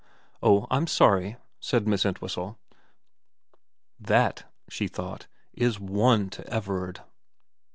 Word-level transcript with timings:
* 0.25 0.31
Oh 0.41 0.65
I'm 0.71 0.87
sorry,' 0.87 1.37
said 1.59 1.87
Miss 1.87 2.05
Entwhistle.' 2.07 2.57
That,' 3.99 4.51
she 4.67 4.87
thought, 4.87 5.27
* 5.45 5.53
is 5.67 5.79
one 5.79 6.31
to 6.31 6.47
Everard.' 6.51 7.01